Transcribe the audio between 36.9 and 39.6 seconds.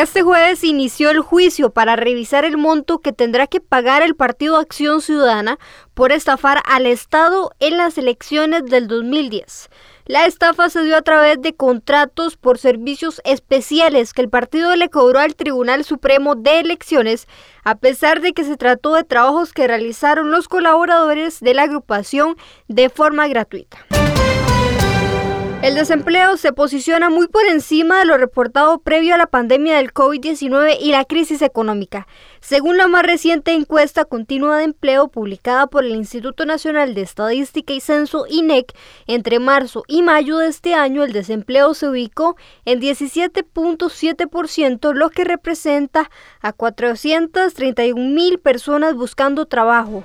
de Estadística y Censo INEC, entre